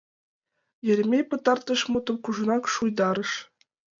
[0.91, 3.31] —Еремей пытартыш мутым кужунак шуйдарыш.